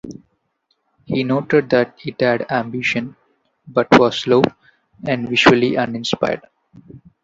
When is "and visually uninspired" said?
5.07-6.41